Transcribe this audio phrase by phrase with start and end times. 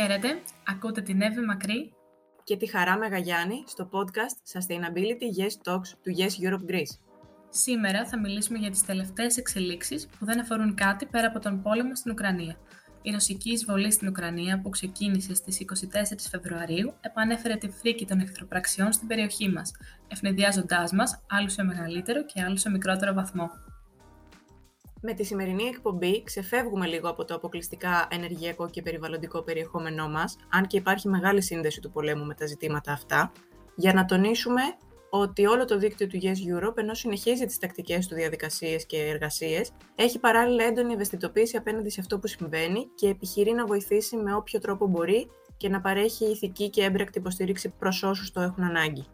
[0.00, 1.92] Χαίρετε, ακούτε την Εύη Μακρύ
[2.44, 6.98] και τη Χαρά Μεγαγιάννη στο podcast Sustainability Yes Talks του Yes Europe Greece.
[7.48, 11.94] Σήμερα θα μιλήσουμε για τις τελευταίες εξελίξεις που δεν αφορούν κάτι πέρα από τον πόλεμο
[11.94, 12.56] στην Ουκρανία.
[13.02, 18.92] Η ρωσική εισβολή στην Ουκρανία που ξεκίνησε στις 24 Φεβρουαρίου επανέφερε τη φρίκη των εχθροπραξιών
[18.92, 19.72] στην περιοχή μας,
[20.08, 23.50] ευνηδιάζοντάς μας άλλους σε μεγαλύτερο και άλλους σε μικρότερο βαθμό.
[25.02, 30.66] Με τη σημερινή εκπομπή ξεφεύγουμε λίγο από το αποκλειστικά ενεργειακό και περιβαλλοντικό περιεχόμενό μας, αν
[30.66, 33.32] και υπάρχει μεγάλη σύνδεση του πολέμου με τα ζητήματα αυτά,
[33.74, 34.62] για να τονίσουμε
[35.10, 36.26] ότι όλο το δίκτυο του Yes
[36.66, 42.00] Europe, ενώ συνεχίζει τις τακτικές του διαδικασίες και εργασίες, έχει παράλληλα έντονη ευαισθητοποίηση απέναντι σε
[42.00, 46.70] αυτό που συμβαίνει και επιχειρεί να βοηθήσει με όποιο τρόπο μπορεί και να παρέχει ηθική
[46.70, 49.06] και έμπρακτη υποστήριξη προς όσους το έχουν ανάγκη.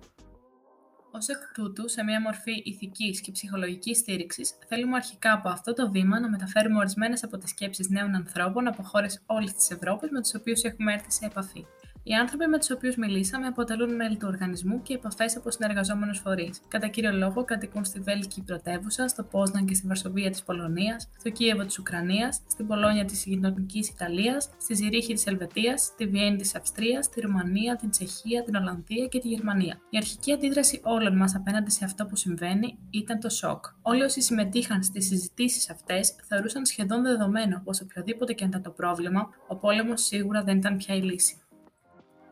[1.15, 5.91] Ω εκ τούτου, σε μια μορφή ηθικής και ψυχολογικής στήριξης, θέλουμε αρχικά από αυτό το
[5.91, 10.21] βήμα να μεταφέρουμε ορισμένες από τις σκέψεις νέων ανθρώπων από χώρες όλης της Ευρώπης με
[10.21, 11.65] τους οποίους έχουμε έρθει σε επαφή.
[12.07, 16.61] Οι άνθρωποι με τους οποίους μιλήσαμε αποτελούν μέλη του οργανισμού και επαφέ από συνεργαζόμενους φορείς.
[16.69, 21.31] Κατά κύριο λόγο, κατοικούν στη Βέλγικη πρωτεύουσα, στο Πόσναν και στη Βαρσοβία της Πολωνίας, στο
[21.31, 26.55] Κίεβο της Ουκρανίας, στην Πολόνια της γειτονικής Ιταλίας, στη Ζηρίχη της Ελβετίας, στη Βιέννη της
[26.55, 29.81] Αυστρίας, στη Ρουμανία, την Τσεχία, την Ολλανδία και τη Γερμανία.
[29.91, 33.65] Η αρχική αντίδραση όλων μας απέναντι σε αυτό που συμβαίνει ήταν το σοκ.
[33.83, 39.29] Όλοι όσοι συμμετείχαν στις συζητήσεις αυτές θεωρούσαν σχεδόν δεδομένο πως οποιοδήποτε και ήταν το πρόβλημα,
[39.49, 41.39] ο πόλεμος σίγουρα δεν ήταν πια η λύση.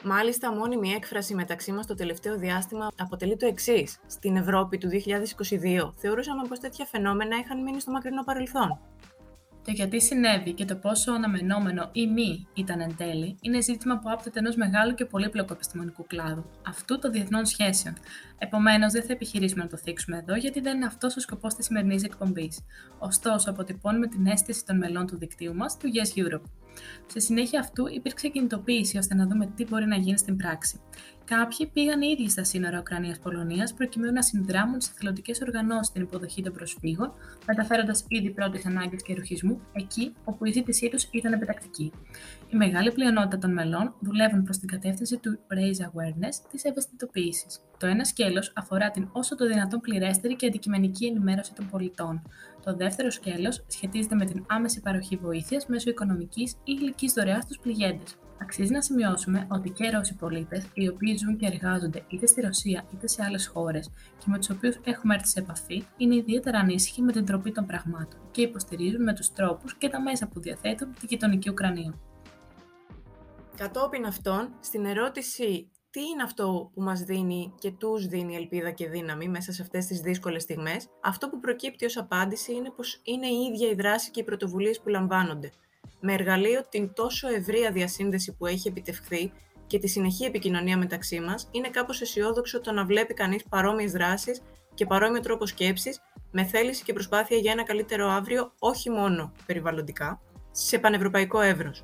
[0.04, 3.98] Μάλιστα, μόνιμη έκφραση μεταξύ μας το τελευταίο διάστημα αποτελεί το εξής.
[4.06, 8.80] Στην Ευρώπη του 2022 θεωρούσαμε πως τέτοια φαινόμενα είχαν μείνει στο μακρινό παρελθόν.
[9.64, 14.10] Το γιατί συνέβη και το πόσο αναμενόμενο ή μη ήταν εν τέλει είναι ζήτημα που
[14.10, 17.94] άπτεται ενός μεγάλου και πολύπλοκου επιστημονικού κλάδου, αυτού των διεθνών σχέσεων.
[18.38, 21.64] Επομένως, δεν θα επιχειρήσουμε να το θίξουμε εδώ, γιατί δεν είναι αυτός ο σκοπός της
[21.64, 22.60] σημερινής εκπομπής.
[22.98, 26.61] Ωστόσο, αποτυπώνουμε την αίσθηση των μελών του δικτύου μας, του Yes Europe.
[27.06, 30.80] Σε συνέχεια αυτού υπήρξε κινητοποίηση ώστε να δούμε τι μπορεί να γίνει στην πράξη.
[31.24, 36.42] Κάποιοι πήγαν οι ίδιοι στα σύνορα Ουκρανία-Πολωνία προκειμένου να συνδράμουν στι εθελοντικέ οργανώσεις στην υποδοχή
[36.42, 37.12] των προσφύγων,
[37.46, 41.92] μεταφέροντας ήδη πρώτε ανάγκε και ρουχισμού εκεί όπου η ζήτησή τους ήταν επιτακτική.
[42.52, 47.60] Η μεγάλη πλειονότητα των μελών δουλεύουν προς την κατεύθυνση του raise awareness, της ευαισθητοποίησης.
[47.78, 52.22] Το ένα σκέλος αφορά την όσο το δυνατόν πληρέστερη και αντικειμενική ενημέρωση των πολιτών.
[52.64, 57.58] Το δεύτερο σκέλος σχετίζεται με την άμεση παροχή βοήθειας μέσω οικονομικής ή υλική δωρεάς στους
[57.58, 58.16] πληγέντες.
[58.42, 62.84] Αξίζει να σημειώσουμε ότι και Ρώσοι πολίτες, οι οποίοι ζουν και εργάζονται είτε στη Ρωσία
[62.94, 67.02] είτε σε άλλες χώρες και με τους οποίους έχουμε έρθει σε επαφή, είναι ιδιαίτερα ανήσυχοι
[67.02, 70.92] με την τροπή των πραγμάτων και υποστηρίζουν με τους τρόπους και τα μέσα που διαθέτουν
[70.92, 71.94] την γειτονική Ουκρανία.
[73.56, 78.88] Κατόπιν αυτών, στην ερώτηση τι είναι αυτό που μας δίνει και τους δίνει ελπίδα και
[78.88, 83.26] δύναμη μέσα σε αυτές τις δύσκολες στιγμές, αυτό που προκύπτει ως απάντηση είναι πως είναι
[83.26, 85.50] η ίδια η δράση και οι πρωτοβουλίες που λαμβάνονται.
[86.00, 89.32] Με εργαλείο την τόσο ευρεία διασύνδεση που έχει επιτευχθεί
[89.66, 94.42] και τη συνεχή επικοινωνία μεταξύ μας, είναι κάπως αισιόδοξο το να βλέπει κανείς παρόμοιες δράσεις
[94.74, 100.20] και παρόμοιο τρόπο σκέψης, με θέληση και προσπάθεια για ένα καλύτερο αύριο, όχι μόνο περιβαλλοντικά,
[100.50, 101.82] σε πανευρωπαϊκό εύρος.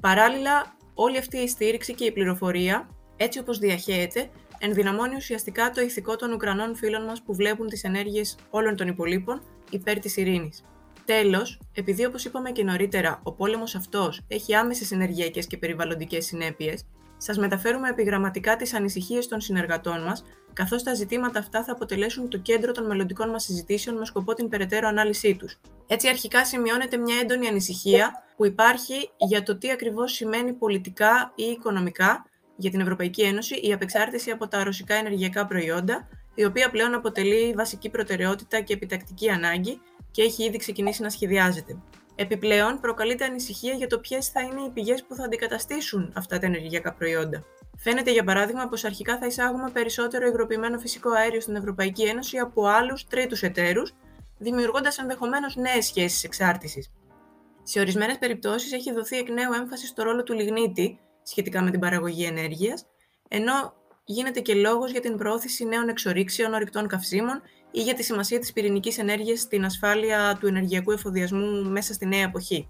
[0.00, 2.88] Παράλληλα, όλη αυτή η στήριξη και η πληροφορία
[3.22, 8.36] έτσι όπως διαχέεται, ενδυναμώνει ουσιαστικά το ηθικό των Ουκρανών φίλων μας που βλέπουν τις ενέργειες
[8.50, 10.64] όλων των υπολείπων υπέρ της ειρήνης.
[11.04, 16.84] Τέλος, επειδή όπως είπαμε και νωρίτερα, ο πόλεμος αυτός έχει άμεσες ενεργειακές και περιβαλλοντικές συνέπειες,
[17.16, 22.38] σας μεταφέρουμε επιγραμματικά τις ανησυχίες των συνεργατών μας, καθώς τα ζητήματα αυτά θα αποτελέσουν το
[22.38, 25.60] κέντρο των μελλοντικών μας συζητήσεων με σκοπό την περαιτέρω ανάλυση τους.
[25.86, 31.42] Έτσι, αρχικά σημειώνεται μια έντονη ανησυχία που υπάρχει για το τι ακριβώς σημαίνει πολιτικά ή
[31.42, 32.24] οικονομικά
[32.60, 37.52] για την Ευρωπαϊκή Ένωση η απεξάρτηση από τα ρωσικά ενεργειακά προϊόντα, η οποία πλέον αποτελεί
[37.56, 41.76] βασική προτεραιότητα και επιτακτική ανάγκη και έχει ήδη ξεκινήσει να σχεδιάζεται.
[42.14, 46.46] Επιπλέον, προκαλείται ανησυχία για το ποιες θα είναι οι πηγές που θα αντικαταστήσουν αυτά τα
[46.46, 47.44] ενεργειακά προϊόντα.
[47.76, 52.66] Φαίνεται, για παράδειγμα, πως αρχικά θα εισάγουμε περισσότερο υγροποιημένο φυσικό αέριο στην Ευρωπαϊκή Ένωση από
[52.66, 53.94] άλλους τρίτους εταίρους,
[54.38, 56.90] δημιουργώντας ενδεχομένως νέες σχέσεις εξάρτησης.
[57.62, 61.80] Σε ορισμένες περιπτώσεις έχει δοθεί εκ νέου έμφαση στο ρόλο του λιγνίτη, σχετικά με την
[61.80, 62.86] παραγωγή ενέργειας,
[63.28, 63.74] ενώ
[64.04, 68.52] γίνεται και λόγος για την προώθηση νέων εξορίξεων ορυκτών καυσίμων ή για τη σημασία της
[68.52, 72.68] πυρηνικής ενέργειας στην ασφάλεια του ενεργειακού εφοδιασμού μέσα στη νέα εποχή.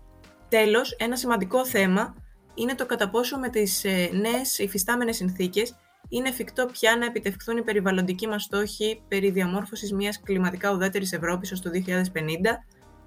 [0.48, 2.14] Τέλος, ένα σημαντικό θέμα
[2.54, 5.74] είναι το κατά πόσο με τις ε, νέες υφιστάμενες συνθήκες
[6.08, 11.52] είναι εφικτό πια να επιτευχθούν οι περιβαλλοντικοί μας στόχοι περί διαμόρφωσης μιας κλιματικά ουδέτερης Ευρώπης
[11.52, 11.80] ως το 2050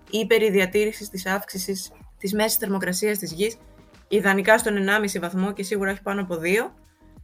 [0.09, 3.57] ή περί διατήρησης της αύξησης της μέσης θερμοκρασίας της γης
[4.15, 4.75] ιδανικά στον
[5.13, 6.71] 1,5 βαθμό και σίγουρα όχι πάνω από 2,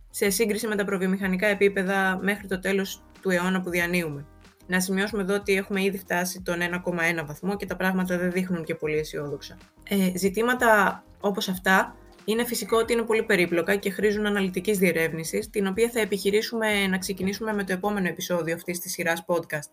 [0.09, 4.25] σε σύγκριση με τα προβιομηχανικά επίπεδα μέχρι το τέλος του αιώνα που διανύουμε.
[4.67, 8.63] Να σημειώσουμε εδώ ότι έχουμε ήδη φτάσει τον 1,1 βαθμό και τα πράγματα δεν δείχνουν
[8.63, 9.57] και πολύ αισιόδοξα.
[9.89, 11.95] Ε, ζητήματα όπως αυτά
[12.25, 16.97] Είναι φυσικό ότι είναι πολύ περίπλοκα και χρήζουν αναλυτικής διερεύνησης, την οποία θα επιχειρήσουμε να
[16.97, 19.69] ξεκινήσουμε με το επόμενο επεισόδιο αυτής της σειράς podcast.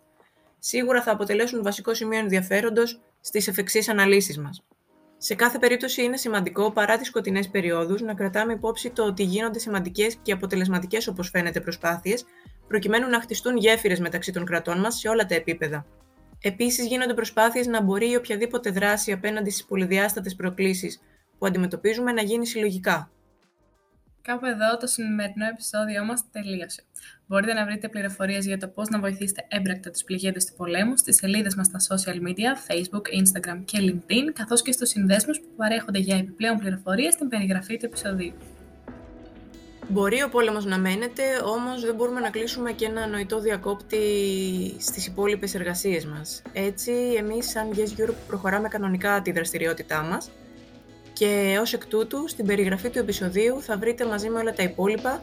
[0.59, 4.65] Σίγουρα θα αποτελέσουν βασικό σημείο ενδιαφέροντος στις εφεξής αναλύσεις μας.
[5.27, 9.59] Σε κάθε περίπτωση είναι σημαντικό, παρά τις σκοτεινές περιόδους, να κρατάμε υπόψη το ότι γίνονται
[9.59, 12.25] σημαντικές και αποτελεσματικές όπως φαίνεται προσπάθειες,
[12.69, 15.87] προκειμένου να χτιστούν γέφυρες μεταξύ των κρατών μας σε όλα τα επίπεδα.
[16.41, 21.01] Επίσης γίνονται προσπάθειες να μπορεί η οποιαδήποτε δράση απέναντι στις πολυδιάστατες προκλήσεις
[21.39, 23.11] που αντιμετωπίζουμε να γίνει συλλογικά.
[24.27, 26.83] Κάπου εδώ το σημερινό επεισόδιό μας τελείωσε.
[27.27, 31.17] Μπορείτε να βρείτε πληροφορίες για το πώς να βοηθήσετε έμπρακτα τους πληγέντες του πολέμου στις
[31.17, 35.99] σελίδες μας στα social media, Facebook, Instagram και LinkedIn, καθώς και στους συνδέσμους που παρέχονται
[35.99, 38.33] για επιπλέον πληροφορίες στην περιγραφή του επεισοδίου.
[39.89, 43.99] Μπορεί ο πόλεμος να μένεται, όμως δεν μπορούμε να κλείσουμε και ένα νοητό διακόπτη
[44.79, 46.43] στις υπόλοιπες εργασίες μας.
[46.53, 50.31] Έτσι, εμείς σαν Yes Europe προχωράμε κανονικά τη δραστηριότητά μας
[51.19, 55.23] και ως εκ τούτου, στην περιγραφή του επεισοδίου θα βρείτε μαζί με όλα τα υπόλοιπα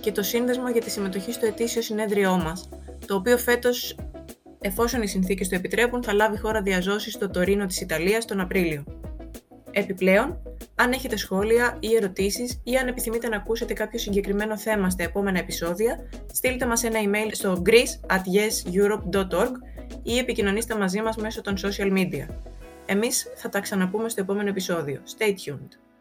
[0.00, 2.68] και το σύνδεσμο για τη συμμετοχή στο ετήσιο συνέδριό μας,
[3.06, 3.96] το οποίο φέτος,
[4.60, 8.84] εφόσον οι συνθήκες το επιτρέπουν, θα λάβει χώρα διαζώσει στο Τωρίνο της Ιταλίας τον Απρίλιο.
[9.70, 10.42] Επιπλέον,
[10.74, 15.38] αν έχετε σχόλια ή ερωτήσεις ή αν επιθυμείτε να ακούσετε κάποιο συγκεκριμένο θέμα στα επόμενα
[15.38, 19.52] επεισόδια, στείλτε μας ένα email στο greece.yeseurope.org
[20.02, 22.26] ή επικοινωνήστε μαζί μας μέσω των social media.
[22.86, 25.02] Εμείς θα τα ξαναπούμε στο επόμενο επεισόδιο.
[25.18, 25.91] Stay tuned!